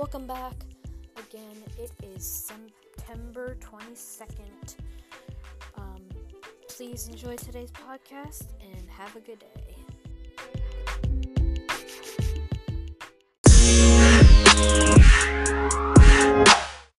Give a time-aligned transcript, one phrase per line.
[0.00, 0.54] Welcome back.
[1.18, 4.76] Again, it is September 22nd.
[5.76, 6.00] Um,
[6.70, 9.79] please enjoy today's podcast and have a good day.